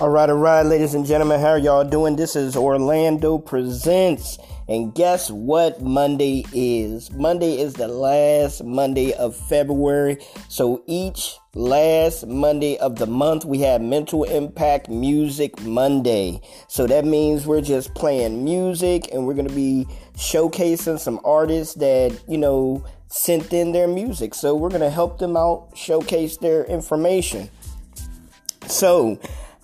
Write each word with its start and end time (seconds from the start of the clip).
All 0.00 0.08
right, 0.08 0.30
all 0.30 0.38
right, 0.38 0.62
ladies 0.62 0.94
and 0.94 1.04
gentlemen, 1.04 1.40
how 1.40 1.48
are 1.48 1.58
y'all 1.58 1.84
doing? 1.84 2.16
This 2.16 2.34
is 2.34 2.56
Orlando 2.56 3.36
Presents. 3.36 4.38
And 4.66 4.94
guess 4.94 5.30
what 5.30 5.82
Monday 5.82 6.46
is? 6.54 7.12
Monday 7.12 7.60
is 7.60 7.74
the 7.74 7.86
last 7.86 8.64
Monday 8.64 9.12
of 9.12 9.36
February. 9.36 10.16
So 10.48 10.82
each 10.86 11.36
last 11.54 12.26
Monday 12.26 12.78
of 12.78 12.96
the 12.96 13.06
month, 13.06 13.44
we 13.44 13.58
have 13.58 13.82
Mental 13.82 14.24
Impact 14.24 14.88
Music 14.88 15.60
Monday. 15.60 16.40
So 16.66 16.86
that 16.86 17.04
means 17.04 17.46
we're 17.46 17.60
just 17.60 17.94
playing 17.94 18.42
music 18.42 19.12
and 19.12 19.26
we're 19.26 19.34
going 19.34 19.48
to 19.48 19.54
be 19.54 19.86
showcasing 20.16 20.98
some 20.98 21.20
artists 21.24 21.74
that, 21.74 22.18
you 22.26 22.38
know, 22.38 22.82
sent 23.08 23.52
in 23.52 23.72
their 23.72 23.86
music. 23.86 24.32
So 24.32 24.54
we're 24.54 24.70
going 24.70 24.80
to 24.80 24.88
help 24.88 25.18
them 25.18 25.36
out, 25.36 25.72
showcase 25.74 26.38
their 26.38 26.64
information. 26.64 27.50
So, 28.66 29.18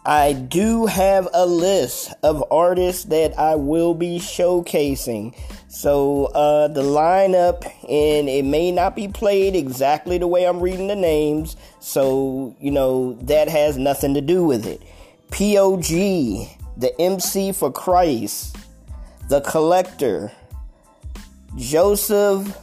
I 0.09 0.35
do 0.35 0.87
have 0.87 1.29
a 1.35 1.45
list 1.45 2.15
of 2.23 2.45
artists 2.53 3.07
that 3.07 3.37
I 3.37 3.57
will 3.57 3.93
be 3.93 4.21
showcasing. 4.21 5.35
So 5.67 6.27
uh, 6.27 6.69
the 6.69 6.83
lineup, 6.83 7.65
and 7.89 8.29
it 8.29 8.45
may 8.45 8.71
not 8.71 8.95
be 8.95 9.09
played 9.09 9.57
exactly 9.57 10.17
the 10.17 10.29
way 10.29 10.47
I'm 10.47 10.61
reading 10.61 10.87
the 10.87 10.95
names. 10.95 11.57
So 11.81 12.55
you 12.61 12.71
know 12.71 13.15
that 13.23 13.49
has 13.49 13.79
nothing 13.79 14.15
to 14.15 14.21
do 14.21 14.45
with 14.45 14.65
it. 14.65 14.81
POG, 15.33 15.89
the 16.77 16.95
MC 17.01 17.51
for 17.51 17.73
Christ, 17.73 18.57
the 19.29 19.41
Collector, 19.41 20.31
Joseph 21.57 22.57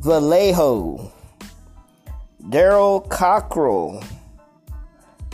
Vallejo, 0.00 1.12
Daryl 2.42 3.06
Cockrell. 3.10 4.02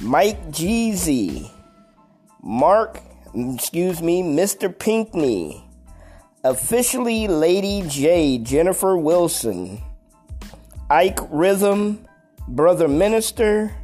Mike 0.02 0.50
Jeezy, 0.50 1.50
Mark, 2.42 3.00
excuse 3.34 4.02
me, 4.02 4.22
Mr. 4.22 4.76
Pinkney, 4.78 5.64
officially 6.44 7.26
Lady 7.26 7.82
J, 7.88 8.38
Jennifer 8.38 8.96
Wilson, 8.98 9.82
Ike 10.90 11.18
Rhythm, 11.30 12.06
Brother 12.46 12.88
Minister, 12.88 13.74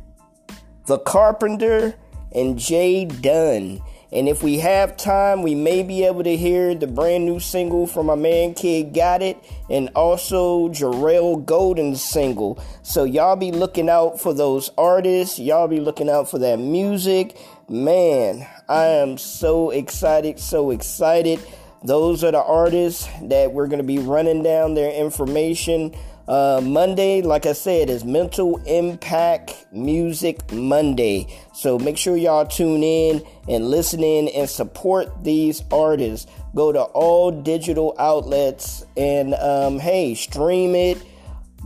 The 0.87 0.99
Carpenter, 0.99 1.95
and 2.33 2.59
Jay 2.59 3.07
Dunn. 3.07 3.81
And 4.13 4.29
if 4.29 4.43
we 4.43 4.59
have 4.59 4.99
time, 4.99 5.43
we 5.43 5.55
may 5.55 5.83
be 5.83 6.05
able 6.05 6.23
to 6.25 6.37
hear 6.37 6.75
the 6.75 6.87
brand 6.87 7.25
new 7.25 7.41
single 7.41 7.87
from 7.87 8.07
my 8.07 8.15
man 8.15 8.53
Kid 8.53 8.93
Got 8.93 9.23
It 9.23 9.43
and 9.71 9.89
also 9.95 10.69
Jarrell 10.69 11.43
Golden's 11.43 12.05
single. 12.05 12.63
So 12.83 13.05
y'all 13.05 13.37
be 13.37 13.53
looking 13.53 13.89
out 13.89 14.21
for 14.21 14.35
those 14.35 14.71
artists. 14.77 15.39
Y'all 15.39 15.67
be 15.67 15.81
looking 15.81 16.11
out 16.11 16.31
for 16.31 16.39
that 16.41 16.59
music. 16.59 17.39
Man, 17.71 18.47
I 18.69 18.85
am 18.85 19.17
so 19.17 19.71
excited, 19.71 20.39
so 20.39 20.73
excited. 20.73 21.41
Those 21.83 22.23
are 22.23 22.33
the 22.33 22.43
artists 22.43 23.09
that 23.23 23.53
we're 23.53 23.67
going 23.67 23.79
to 23.79 23.83
be 23.83 23.99
running 23.99 24.43
down 24.43 24.75
their 24.75 24.93
information 24.93 25.97
uh, 26.29 26.61
Monday, 26.63 27.21
like 27.21 27.47
I 27.47 27.53
said, 27.53 27.91
is 27.91 28.05
Mental 28.05 28.59
Impact 28.65 29.67
Music 29.73 30.53
Monday. 30.53 31.27
So 31.53 31.79
make 31.79 31.99
sure 31.99 32.17
y'all 32.17 32.47
tune 32.47 32.83
in 32.83 33.23
and 33.49 33.69
listen 33.69 34.05
in 34.05 34.29
and 34.29 34.49
support 34.49 35.25
these 35.25 35.65
artists. 35.73 36.31
Go 36.55 36.71
to 36.71 36.83
all 36.83 37.33
digital 37.33 37.95
outlets 37.99 38.85
and 38.97 39.35
um, 39.35 39.81
hey, 39.81 40.15
stream 40.15 40.75
it, 40.77 41.03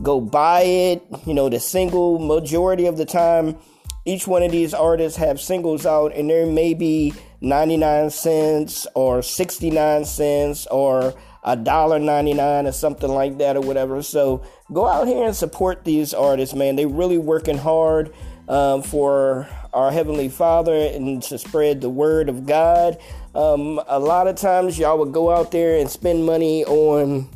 go 0.01 0.19
buy 0.19 0.61
it. 0.61 1.03
You 1.25 1.35
know, 1.35 1.49
the 1.49 1.59
single 1.59 2.17
majority 2.17 2.87
of 2.87 2.97
the 2.97 3.05
time, 3.05 3.57
each 4.05 4.27
one 4.27 4.41
of 4.41 4.51
these 4.51 4.73
artists 4.73 5.19
have 5.19 5.39
singles 5.39 5.85
out, 5.85 6.15
and 6.15 6.29
there 6.29 6.47
may 6.47 6.73
be 6.73 7.13
99 7.41 8.09
cents 8.09 8.87
or 8.95 9.21
69 9.21 10.05
cents 10.05 10.65
or 10.67 11.13
a 11.47 11.55
dollar 11.55 11.97
99 11.97 12.67
or 12.67 12.71
something 12.73 13.09
like 13.09 13.37
that 13.37 13.55
or 13.55 13.61
whatever. 13.61 14.03
So 14.03 14.43
go 14.73 14.85
out 14.85 15.07
here 15.07 15.25
and 15.25 15.35
support 15.35 15.85
these 15.85 16.13
artists, 16.13 16.53
man. 16.53 16.75
They 16.75 16.85
really 16.85 17.17
working 17.17 17.57
hard 17.57 18.13
um, 18.49 18.83
for 18.83 19.47
our 19.73 19.89
Heavenly 19.89 20.27
Father 20.27 20.73
and 20.75 21.23
to 21.23 21.37
spread 21.37 21.79
the 21.79 21.89
word 21.89 22.27
of 22.27 22.45
God. 22.45 22.97
Um, 23.33 23.79
a 23.87 23.97
lot 23.97 24.27
of 24.27 24.35
times 24.35 24.77
y'all 24.77 24.97
would 24.99 25.13
go 25.13 25.31
out 25.31 25.51
there 25.51 25.77
and 25.79 25.89
spend 25.89 26.25
money 26.25 26.65
on 26.65 27.29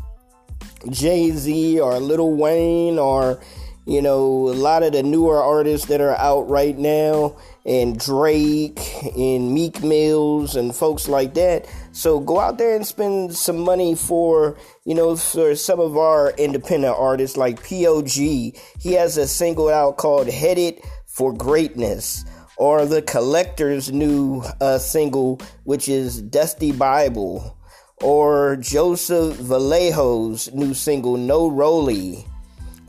Jay 0.89 1.31
Z 1.31 1.79
or 1.79 1.97
Lil 1.99 2.33
Wayne 2.33 2.99
or 2.99 3.39
you 3.85 4.01
know, 4.01 4.49
a 4.49 4.53
lot 4.53 4.83
of 4.83 4.93
the 4.93 5.01
newer 5.01 5.41
artists 5.41 5.87
that 5.87 6.01
are 6.01 6.15
out 6.17 6.47
right 6.49 6.77
now, 6.77 7.35
and 7.65 7.99
Drake 7.99 8.79
and 9.17 9.53
Meek 9.53 9.83
Mills 9.83 10.55
and 10.55 10.75
folks 10.75 11.07
like 11.07 11.33
that. 11.35 11.67
So 11.91 12.19
go 12.19 12.39
out 12.39 12.57
there 12.57 12.75
and 12.75 12.85
spend 12.85 13.35
some 13.35 13.59
money 13.59 13.95
for, 13.95 14.57
you 14.85 14.95
know, 14.95 15.15
for 15.15 15.55
some 15.55 15.79
of 15.79 15.97
our 15.97 16.31
independent 16.31 16.95
artists 16.97 17.37
like 17.37 17.63
POG. 17.63 18.13
He 18.13 18.93
has 18.93 19.17
a 19.17 19.27
single 19.27 19.69
out 19.69 19.97
called 19.97 20.27
Headed 20.27 20.79
for 21.07 21.33
Greatness. 21.33 22.25
Or 22.57 22.85
the 22.85 23.01
Collector's 23.01 23.91
new 23.91 24.43
uh, 24.59 24.77
single, 24.77 25.41
which 25.63 25.89
is 25.89 26.21
Dusty 26.21 26.71
Bible. 26.71 27.57
Or 28.03 28.55
Joseph 28.57 29.35
Vallejo's 29.37 30.51
new 30.53 30.75
single, 30.75 31.17
No 31.17 31.49
Rolly 31.49 32.25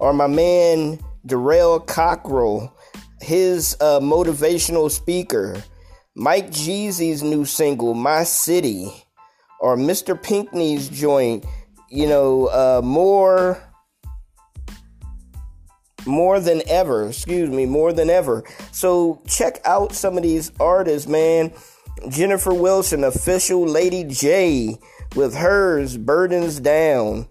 or 0.03 0.13
my 0.13 0.27
man 0.27 0.99
Darrell 1.25 1.79
Cockrell, 1.79 2.77
his 3.21 3.77
uh, 3.81 4.01
motivational 4.01 4.91
speaker, 4.91 5.63
Mike 6.17 6.51
Jeezy's 6.51 7.23
new 7.23 7.45
single, 7.45 7.95
My 7.95 8.25
City, 8.25 8.93
or 9.61 9.77
Mr. 9.77 10.21
Pinkney's 10.21 10.89
joint, 10.89 11.47
you 11.89 12.09
know, 12.09 12.47
uh, 12.47 12.81
more 12.85 13.63
more 16.05 16.41
than 16.41 16.63
ever, 16.67 17.07
excuse 17.07 17.49
me, 17.49 17.65
more 17.65 17.93
than 17.93 18.11
ever. 18.11 18.43
So 18.73 19.23
check 19.29 19.61
out 19.65 19.93
some 19.93 20.17
of 20.17 20.25
these 20.25 20.51
artists, 20.59 21.09
man. 21.09 21.53
Jennifer 22.09 22.53
Wilson, 22.53 23.05
official 23.05 23.65
Lady 23.65 24.03
J, 24.03 24.77
with 25.15 25.37
hers, 25.37 25.97
Burdens 25.97 26.59
Down. 26.59 27.29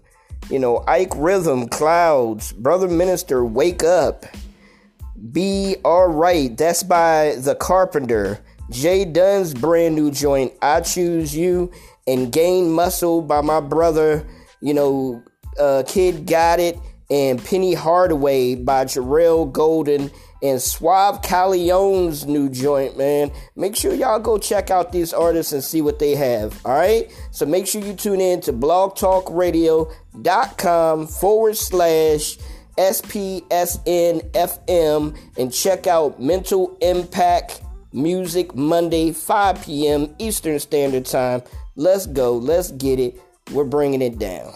You 0.50 0.58
know, 0.58 0.84
Ike 0.86 1.12
Rhythm, 1.16 1.68
Clouds, 1.68 2.52
Brother 2.52 2.88
Minister, 2.88 3.44
Wake 3.44 3.82
Up, 3.82 4.26
Be 5.30 5.76
Alright, 5.84 6.56
that's 6.56 6.82
by 6.82 7.36
The 7.38 7.54
Carpenter, 7.54 8.40
Jay 8.70 9.04
Dunn's 9.04 9.54
brand 9.54 9.94
new 9.94 10.10
joint, 10.10 10.52
I 10.60 10.80
Choose 10.80 11.34
You, 11.34 11.70
and 12.06 12.32
Gain 12.32 12.70
Muscle 12.72 13.22
by 13.22 13.40
my 13.40 13.60
brother, 13.60 14.26
you 14.60 14.74
know, 14.74 15.22
uh, 15.58 15.84
Kid 15.86 16.26
Got 16.26 16.60
It, 16.60 16.78
and 17.12 17.44
Penny 17.44 17.74
Hardaway 17.74 18.54
by 18.54 18.86
Jarrell 18.86 19.52
Golden 19.52 20.10
and 20.42 20.62
Suave 20.62 21.20
Callejone's 21.20 22.24
new 22.26 22.48
joint, 22.48 22.96
man. 22.96 23.30
Make 23.54 23.76
sure 23.76 23.92
y'all 23.92 24.18
go 24.18 24.38
check 24.38 24.70
out 24.70 24.92
these 24.92 25.12
artists 25.12 25.52
and 25.52 25.62
see 25.62 25.82
what 25.82 25.98
they 25.98 26.14
have. 26.14 26.58
All 26.64 26.72
right. 26.72 27.14
So 27.30 27.44
make 27.44 27.66
sure 27.66 27.82
you 27.82 27.92
tune 27.92 28.22
in 28.22 28.40
to 28.40 28.54
blogtalkradio.com 28.54 31.06
forward 31.06 31.56
slash 31.58 32.38
SPSNFM 32.78 33.42
and 35.36 35.52
check 35.52 35.86
out 35.86 36.18
Mental 36.18 36.78
Impact 36.80 37.60
Music 37.92 38.54
Monday, 38.54 39.12
5 39.12 39.62
p.m. 39.62 40.14
Eastern 40.18 40.58
Standard 40.58 41.04
Time. 41.04 41.42
Let's 41.76 42.06
go. 42.06 42.38
Let's 42.38 42.70
get 42.70 42.98
it. 42.98 43.20
We're 43.52 43.64
bringing 43.64 44.00
it 44.00 44.18
down. 44.18 44.54